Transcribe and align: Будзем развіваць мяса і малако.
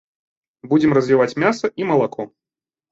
Будзем 0.71 0.97
развіваць 0.99 1.37
мяса 1.45 1.73
і 1.83 1.91
малако. 1.93 2.31